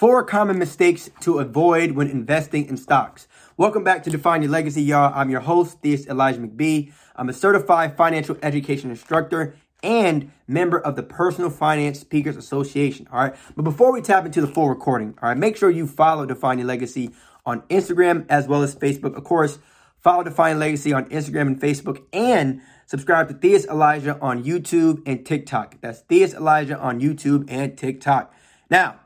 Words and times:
Four 0.00 0.24
common 0.24 0.58
mistakes 0.58 1.10
to 1.20 1.40
avoid 1.40 1.90
when 1.90 2.08
investing 2.08 2.66
in 2.68 2.78
stocks. 2.78 3.28
Welcome 3.58 3.84
back 3.84 4.02
to 4.04 4.10
Define 4.10 4.40
Your 4.40 4.50
Legacy, 4.50 4.80
y'all. 4.80 5.12
I'm 5.14 5.28
your 5.28 5.42
host, 5.42 5.82
Theus 5.82 6.08
Elijah 6.08 6.40
McBee. 6.40 6.90
I'm 7.16 7.28
a 7.28 7.34
certified 7.34 7.98
financial 7.98 8.38
education 8.42 8.88
instructor 8.88 9.56
and 9.82 10.32
member 10.48 10.80
of 10.80 10.96
the 10.96 11.02
Personal 11.02 11.50
Finance 11.50 12.00
Speakers 12.00 12.38
Association. 12.38 13.08
All 13.12 13.20
right. 13.20 13.34
But 13.54 13.64
before 13.64 13.92
we 13.92 14.00
tap 14.00 14.24
into 14.24 14.40
the 14.40 14.46
full 14.46 14.70
recording, 14.70 15.18
all 15.22 15.28
right, 15.28 15.36
make 15.36 15.58
sure 15.58 15.68
you 15.68 15.86
follow 15.86 16.24
Define 16.24 16.56
Your 16.56 16.66
Legacy 16.66 17.10
on 17.44 17.60
Instagram 17.68 18.24
as 18.30 18.48
well 18.48 18.62
as 18.62 18.74
Facebook. 18.74 19.18
Of 19.18 19.24
course, 19.24 19.58
follow 19.98 20.22
Define 20.22 20.58
Legacy 20.58 20.94
on 20.94 21.10
Instagram 21.10 21.42
and 21.42 21.60
Facebook 21.60 22.02
and 22.14 22.62
subscribe 22.86 23.28
to 23.28 23.34
Theus 23.34 23.66
Elijah 23.66 24.18
on 24.18 24.44
YouTube 24.44 25.02
and 25.04 25.26
TikTok. 25.26 25.78
That's 25.82 26.00
Theus 26.04 26.32
Elijah 26.32 26.78
on 26.78 27.02
YouTube 27.02 27.44
and 27.48 27.76
TikTok. 27.76 28.32
Now, 28.70 28.99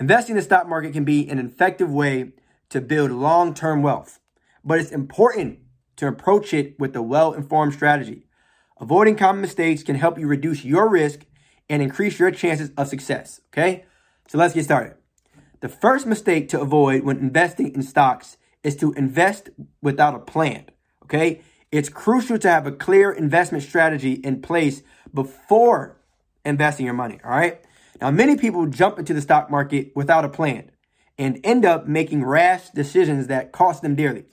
Investing 0.00 0.32
in 0.32 0.38
the 0.38 0.42
stock 0.42 0.68
market 0.68 0.92
can 0.92 1.04
be 1.04 1.28
an 1.28 1.38
effective 1.38 1.90
way 1.90 2.32
to 2.70 2.80
build 2.80 3.12
long 3.12 3.54
term 3.54 3.80
wealth, 3.82 4.18
but 4.64 4.80
it's 4.80 4.90
important 4.90 5.60
to 5.96 6.08
approach 6.08 6.52
it 6.52 6.78
with 6.80 6.96
a 6.96 7.02
well 7.02 7.32
informed 7.32 7.74
strategy. 7.74 8.26
Avoiding 8.80 9.14
common 9.14 9.40
mistakes 9.40 9.84
can 9.84 9.94
help 9.94 10.18
you 10.18 10.26
reduce 10.26 10.64
your 10.64 10.88
risk 10.88 11.20
and 11.68 11.80
increase 11.80 12.18
your 12.18 12.32
chances 12.32 12.72
of 12.76 12.88
success. 12.88 13.40
Okay, 13.52 13.84
so 14.26 14.36
let's 14.36 14.52
get 14.52 14.64
started. 14.64 14.96
The 15.60 15.68
first 15.68 16.06
mistake 16.06 16.48
to 16.48 16.60
avoid 16.60 17.04
when 17.04 17.18
investing 17.18 17.72
in 17.72 17.82
stocks 17.82 18.36
is 18.64 18.74
to 18.76 18.92
invest 18.94 19.50
without 19.80 20.16
a 20.16 20.18
plan. 20.18 20.64
Okay, 21.04 21.40
it's 21.70 21.88
crucial 21.88 22.38
to 22.38 22.50
have 22.50 22.66
a 22.66 22.72
clear 22.72 23.12
investment 23.12 23.62
strategy 23.62 24.14
in 24.14 24.42
place 24.42 24.82
before 25.12 26.00
investing 26.44 26.84
your 26.84 26.96
money. 26.96 27.20
All 27.24 27.30
right. 27.30 27.62
Now, 28.00 28.10
many 28.10 28.36
people 28.36 28.66
jump 28.66 28.98
into 28.98 29.14
the 29.14 29.20
stock 29.20 29.50
market 29.50 29.92
without 29.94 30.24
a 30.24 30.28
plan 30.28 30.70
and 31.18 31.40
end 31.44 31.64
up 31.64 31.86
making 31.86 32.24
rash 32.24 32.70
decisions 32.70 33.28
that 33.28 33.52
cost 33.52 33.82
them 33.82 33.94
dearly. 33.94 34.24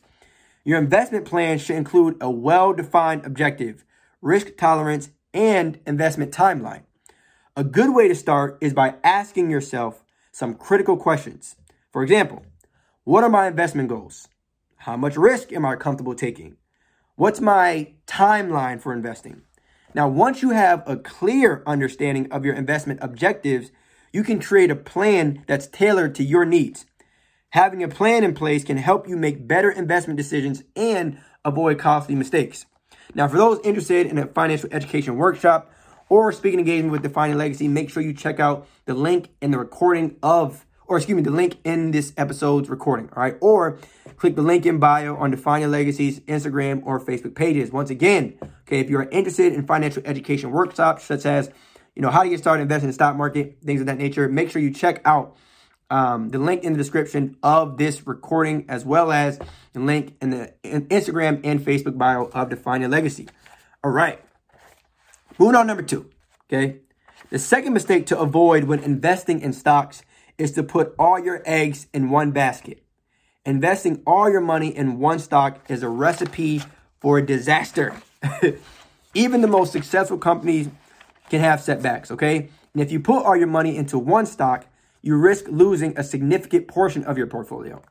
Your 0.64 0.80
investment 0.80 1.26
plan 1.26 1.58
should 1.60 1.76
include 1.76 2.18
a 2.22 2.30
well 2.30 2.74
defined 2.74 3.26
objective, 3.26 3.84
risk 4.22 4.58
tolerance, 4.58 5.10
and 5.34 5.80
investment 5.86 6.32
timeline. 6.32 6.84
A 7.56 7.64
good 7.64 7.94
way 7.94 8.08
to 8.08 8.16
start 8.16 8.58
is 8.62 8.74
by 8.74 8.96
asking 9.04 9.50
yourself 9.50 10.04
some 10.32 10.56
critical 10.56 10.98
questions. 10.98 11.56
For 11.92 12.04
example, 12.04 12.46
what 13.04 13.24
are 13.24 13.30
my 13.30 13.48
investment 13.48 13.90
goals? 13.90 14.28
How 14.78 14.98
much 14.98 15.18
risk 15.18 15.52
am 15.52 15.66
I 15.66 15.76
comfortable 15.76 16.16
taking? 16.16 16.58
What's 17.16 17.42
my 17.42 17.94
timeline 18.08 18.82
for 18.82 18.94
investing? 18.94 19.42
Now, 19.94 20.08
once 20.08 20.42
you 20.42 20.52
have 20.52 20.84
a 20.88 20.96
clear 20.96 21.64
understanding 21.68 22.32
of 22.32 22.46
your 22.46 22.56
investment 22.56 23.00
objectives, 23.02 23.72
you 24.14 24.24
can 24.24 24.40
create 24.40 24.72
a 24.72 24.76
plan 24.76 25.44
that's 25.48 25.68
tailored 25.68 26.16
to 26.16 26.24
your 26.24 26.46
needs. 26.46 26.86
Having 27.50 27.84
a 27.84 27.90
plan 27.90 28.24
in 28.24 28.34
place 28.34 28.64
can 28.64 28.78
help 28.78 29.08
you 29.08 29.18
make 29.18 29.48
better 29.48 29.70
investment 29.70 30.16
decisions 30.18 30.64
and 30.76 31.20
avoid 31.44 31.78
costly 31.78 32.16
mistakes. 32.16 32.66
Now, 33.14 33.28
for 33.28 33.38
those 33.38 33.60
interested 33.66 34.08
in 34.08 34.18
a 34.18 34.28
financial 34.28 34.70
education 34.72 35.18
workshop 35.18 35.70
or 36.08 36.32
speaking 36.32 36.60
engagement 36.60 36.94
with 36.94 37.04
Defining 37.04 37.38
Legacy, 37.38 37.68
make 37.68 37.90
sure 37.90 38.02
you 38.02 38.14
check 38.14 38.40
out 38.40 38.68
the 38.86 38.94
link 38.94 39.30
in 39.42 39.52
the 39.52 39.58
recording 39.58 40.16
of 40.24 40.66
or 40.92 40.98
excuse 40.98 41.16
me, 41.16 41.22
the 41.22 41.32
link 41.32 41.56
in 41.64 41.92
this 41.92 42.12
episode's 42.18 42.70
recording, 42.70 43.10
all 43.16 43.24
right? 43.24 43.38
Or 43.40 43.80
click 44.22 44.36
the 44.36 44.42
link 44.44 44.68
in 44.68 44.78
bio 44.78 45.16
on 45.16 45.32
Define 45.32 45.62
Your 45.62 45.72
Legacy's 45.72 46.20
Instagram 46.20 46.84
or 46.86 47.00
Facebook 47.00 47.34
pages. 47.34 47.72
Once 47.72 47.90
again, 47.90 48.38
okay, 48.68 48.80
if 48.80 48.88
you're 48.88 49.10
interested 49.10 49.52
in 49.52 49.66
financial 49.66 50.04
education 50.06 50.52
workshops 50.52 51.04
such 51.06 51.26
as, 51.26 51.50
you 51.96 52.04
know, 52.04 52.12
how 52.12 52.22
to 52.22 52.30
get 52.30 52.38
started 52.38 52.62
investing 52.62 52.86
in 52.86 52.90
the 52.90 52.94
stock 52.94 53.16
market, 53.16 53.58
things 53.66 53.82
of 53.82 53.88
that 53.88 53.98
nature, 53.98 54.30
make 54.30 54.52
sure 54.52 54.62
you 54.62 54.72
check 54.72 55.02
out 55.06 55.36
um, 55.90 56.30
the 56.30 56.38
link 56.38 56.64
in 56.64 56.74
the 56.74 56.78
description 56.78 57.36
of 57.42 57.80
this 57.80 58.06
recording, 58.06 58.66
as 58.70 58.86
well 58.86 59.12
as 59.12 59.40
the 59.74 59.80
link 59.80 60.16
in 60.22 60.30
the 60.30 60.54
in 60.62 60.86
Instagram 60.90 61.42
and 61.44 61.60
Facebook 61.60 61.98
bio 61.98 62.26
of 62.26 62.50
Define 62.50 62.82
Your 62.82 62.92
Legacy. 62.92 63.28
All 63.84 63.90
right. 63.90 64.24
Moving 65.40 65.56
on, 65.56 65.66
number 65.66 65.82
two. 65.82 66.12
Okay. 66.48 66.82
The 67.32 67.40
second 67.40 67.74
mistake 67.74 68.06
to 68.06 68.20
avoid 68.20 68.66
when 68.66 68.84
investing 68.84 69.42
in 69.42 69.52
stocks 69.52 70.04
is 70.38 70.52
to 70.52 70.62
put 70.62 70.94
all 71.00 71.18
your 71.18 71.42
eggs 71.44 71.88
in 71.92 72.12
one 72.12 72.30
basket. 72.30 72.84
Investing 73.46 74.04
all 74.06 74.30
your 74.30 74.42
money 74.42 74.76
in 74.76 75.00
one 75.00 75.18
stock 75.18 75.60
is 75.68 75.82
a 75.82 75.90
recipe 75.90 76.62
for 77.00 77.20
disaster. 77.22 77.96
Even 79.16 79.42
the 79.42 79.48
most 79.48 79.72
successful 79.72 80.20
companies 80.20 80.70
can 81.30 81.40
have 81.40 81.60
setbacks, 81.60 82.12
okay? 82.12 82.50
And 82.74 82.84
if 82.84 82.92
you 82.92 83.00
put 83.00 83.26
all 83.26 83.36
your 83.36 83.48
money 83.48 83.76
into 83.76 83.98
one 83.98 84.28
stock, 84.28 84.68
you 85.02 85.16
risk 85.16 85.46
losing 85.48 85.98
a 85.98 86.04
significant 86.04 86.68
portion 86.68 87.04
of 87.04 87.18
your 87.18 87.26
portfolio. 87.26 87.82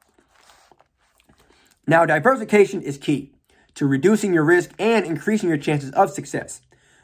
Now, 1.85 2.07
diversification 2.07 2.81
is 2.81 2.97
key 2.97 3.33
to 3.75 3.87
reducing 3.87 4.33
your 4.33 4.45
risk 4.45 4.71
and 4.79 5.05
increasing 5.05 5.49
your 5.49 5.59
chances 5.59 5.91
of 5.93 6.11
success. 6.11 6.61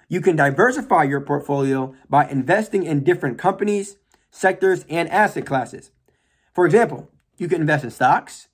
You 0.08 0.20
can 0.20 0.36
diversify 0.36 1.02
your 1.02 1.20
portfolio 1.20 1.94
by 2.08 2.28
investing 2.28 2.84
in 2.84 3.02
different 3.02 3.38
companies, 3.38 3.96
sectors, 4.30 4.84
and 4.88 5.08
asset 5.08 5.44
classes. 5.46 5.90
For 6.54 6.64
example, 6.64 7.10
you 7.38 7.48
can 7.48 7.60
invest 7.60 7.84
in 7.84 7.90
stocks, 7.90 8.48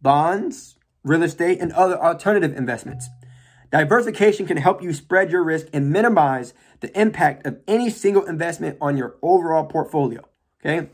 bonds, 0.00 0.76
real 1.02 1.22
estate, 1.22 1.58
and 1.60 1.72
other 1.72 1.98
alternative 2.02 2.56
investments. 2.56 3.08
Diversification 3.70 4.46
can 4.46 4.56
help 4.56 4.82
you 4.82 4.92
spread 4.92 5.30
your 5.30 5.42
risk 5.42 5.66
and 5.72 5.90
minimize 5.90 6.54
the 6.80 6.98
impact 6.98 7.46
of 7.46 7.58
any 7.68 7.90
single 7.90 8.24
investment 8.24 8.78
on 8.80 8.96
your 8.96 9.16
overall 9.22 9.64
portfolio. 9.64 10.22
Okay. 10.60 10.88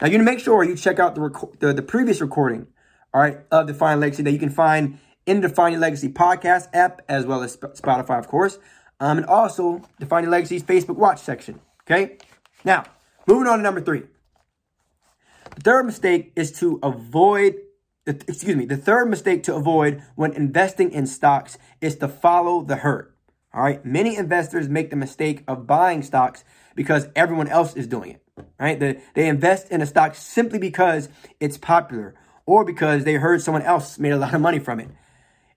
Now 0.00 0.06
you 0.06 0.12
need 0.12 0.18
to 0.18 0.24
make 0.24 0.40
sure 0.40 0.64
you 0.64 0.76
check 0.76 0.98
out 0.98 1.14
the, 1.14 1.20
rec- 1.20 1.58
the, 1.60 1.72
the 1.72 1.82
previous 1.82 2.20
recording, 2.20 2.66
all 3.12 3.20
right, 3.20 3.40
of 3.50 3.66
Define 3.66 4.00
Legacy 4.00 4.22
that 4.22 4.32
you 4.32 4.38
can 4.38 4.50
find 4.50 4.98
in 5.26 5.40
the 5.40 5.48
Define 5.48 5.78
Legacy 5.80 6.08
podcast 6.08 6.68
app 6.72 7.02
as 7.08 7.26
well 7.26 7.42
as 7.42 7.56
Spotify, 7.56 8.18
of 8.18 8.28
course, 8.28 8.58
um, 9.00 9.18
and 9.18 9.26
also 9.26 9.82
Define 10.00 10.24
Your 10.24 10.32
Legacy's 10.32 10.62
Facebook 10.62 10.96
Watch 10.96 11.20
section. 11.20 11.60
Okay. 11.82 12.16
Now 12.64 12.84
Moving 13.28 13.46
on 13.46 13.58
to 13.58 13.62
number 13.62 13.82
three. 13.82 14.04
Third 15.62 15.86
mistake 15.86 16.32
is 16.36 16.52
to 16.60 16.78
avoid, 16.82 17.56
excuse 18.06 18.56
me, 18.56 18.64
the 18.64 18.76
third 18.76 19.06
mistake 19.06 19.42
to 19.44 19.54
avoid 19.54 20.02
when 20.14 20.32
investing 20.32 20.92
in 20.92 21.06
stocks 21.06 21.58
is 21.80 21.96
to 21.96 22.08
follow 22.08 22.62
the 22.62 22.76
herd. 22.76 23.12
All 23.52 23.62
right. 23.62 23.84
Many 23.84 24.16
investors 24.16 24.68
make 24.68 24.90
the 24.90 24.96
mistake 24.96 25.42
of 25.48 25.66
buying 25.66 26.02
stocks 26.02 26.44
because 26.74 27.08
everyone 27.16 27.48
else 27.48 27.74
is 27.74 27.86
doing 27.86 28.12
it. 28.12 28.22
Right. 28.60 28.78
They, 28.78 29.00
they 29.14 29.28
invest 29.28 29.70
in 29.70 29.80
a 29.80 29.86
stock 29.86 30.14
simply 30.14 30.58
because 30.58 31.08
it's 31.40 31.58
popular 31.58 32.14
or 32.46 32.64
because 32.64 33.04
they 33.04 33.14
heard 33.14 33.42
someone 33.42 33.62
else 33.62 33.98
made 33.98 34.12
a 34.12 34.16
lot 34.16 34.34
of 34.34 34.40
money 34.40 34.58
from 34.58 34.80
it. 34.80 34.88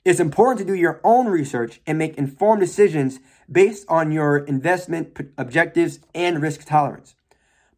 It's 0.03 0.19
important 0.19 0.59
to 0.59 0.73
do 0.73 0.79
your 0.79 0.99
own 1.03 1.27
research 1.27 1.79
and 1.85 1.97
make 1.97 2.17
informed 2.17 2.61
decisions 2.61 3.19
based 3.51 3.85
on 3.87 4.11
your 4.11 4.39
investment 4.39 5.15
objectives 5.37 5.99
and 6.15 6.41
risk 6.41 6.65
tolerance. 6.65 7.13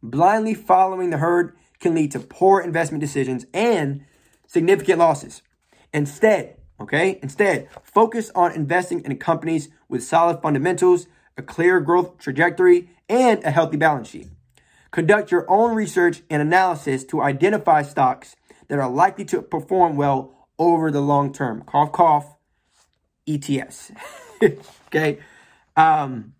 Blindly 0.02 0.54
following 0.54 1.10
the 1.10 1.18
herd 1.18 1.54
can 1.80 1.94
lead 1.94 2.12
to 2.12 2.20
poor 2.20 2.60
investment 2.60 3.00
decisions 3.00 3.46
and 3.52 4.04
significant 4.46 4.98
losses. 4.98 5.42
Instead, 5.92 6.56
okay, 6.80 7.18
instead, 7.22 7.68
focus 7.82 8.30
on 8.34 8.52
investing 8.52 9.04
in 9.04 9.16
companies 9.16 9.68
with 9.88 10.02
solid 10.02 10.40
fundamentals, 10.42 11.06
a 11.36 11.42
clear 11.42 11.80
growth 11.80 12.18
trajectory, 12.18 12.90
and 13.08 13.42
a 13.44 13.50
healthy 13.50 13.76
balance 13.76 14.08
sheet. 14.08 14.28
Conduct 14.90 15.30
your 15.30 15.50
own 15.50 15.74
research 15.74 16.22
and 16.30 16.40
analysis 16.40 17.04
to 17.04 17.20
identify 17.20 17.82
stocks 17.82 18.36
that 18.68 18.78
are 18.78 18.88
likely 18.88 19.24
to 19.24 19.42
perform 19.42 19.96
well 19.96 20.48
over 20.58 20.90
the 20.90 21.00
long 21.00 21.32
term. 21.32 21.62
Cough, 21.62 21.92
cough, 21.92 22.36
ETS. 23.26 23.92
okay. 24.86 25.18
Um, 25.76 26.34